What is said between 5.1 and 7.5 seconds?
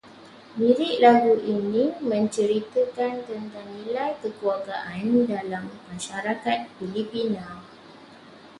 dalam masyarakat Filipina